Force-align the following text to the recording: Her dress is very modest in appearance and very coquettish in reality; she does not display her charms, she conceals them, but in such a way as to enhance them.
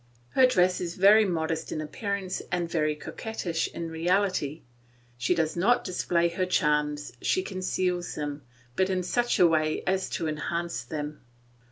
Her 0.29 0.47
dress 0.47 0.81
is 0.81 0.95
very 0.95 1.25
modest 1.25 1.71
in 1.71 1.79
appearance 1.79 2.41
and 2.51 2.67
very 2.67 2.95
coquettish 2.95 3.67
in 3.67 3.91
reality; 3.91 4.63
she 5.15 5.35
does 5.35 5.55
not 5.55 5.83
display 5.83 6.27
her 6.29 6.47
charms, 6.47 7.13
she 7.21 7.43
conceals 7.43 8.15
them, 8.15 8.41
but 8.75 8.89
in 8.89 9.03
such 9.03 9.37
a 9.37 9.45
way 9.45 9.83
as 9.85 10.09
to 10.17 10.27
enhance 10.27 10.83
them. 10.83 11.21